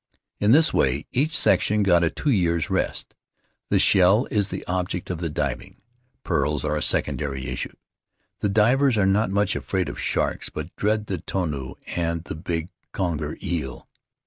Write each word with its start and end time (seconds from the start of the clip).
In 0.39 0.49
this 0.49 0.73
way 0.73 1.05
each 1.11 1.37
section 1.37 1.83
got 1.83 2.03
a 2.03 2.09
two 2.09 2.31
years' 2.31 2.71
rest. 2.71 3.13
The 3.69 3.77
shell 3.77 4.27
is 4.31 4.47
the; 4.49 4.65
object 4.65 5.11
of 5.11 5.19
the 5.19 5.29
diving— 5.29 5.79
pearls 6.23 6.65
are 6.65 6.75
a 6.75 6.81
secondary 6.81 7.45
issue. 7.45 7.75
The 8.39 8.49
divers 8.49 8.97
are 8.97 9.05
not 9.05 9.29
much 9.29 9.55
afraid 9.55 9.89
of 9.89 9.99
sharks, 9.99 10.49
but 10.49 10.75
dread 10.75 11.05
the 11.05 11.19
tonu 11.19 11.75
and 11.95 12.23
the 12.23 12.33
big 12.33 12.69
conger 12.93 13.37
eel. 13.43 13.87